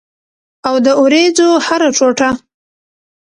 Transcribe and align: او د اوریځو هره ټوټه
او 0.67 0.75
د 0.85 0.87
اوریځو 0.99 1.49
هره 1.65 1.89
ټوټه 1.97 2.29